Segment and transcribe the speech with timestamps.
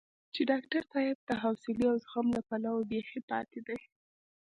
[0.33, 3.79] چې ډاکټر صاحب د حوصلې او زغم له پلوه بېخي پاتې دی.